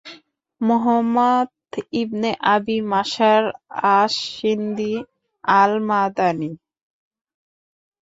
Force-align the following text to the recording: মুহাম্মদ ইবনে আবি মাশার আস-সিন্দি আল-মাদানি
মুহাম্মদ 0.61 1.49
ইবনে 2.01 2.31
আবি 2.53 2.77
মাশার 2.91 3.43
আস-সিন্দি 3.97 4.93
আল-মাদানি 5.43 6.51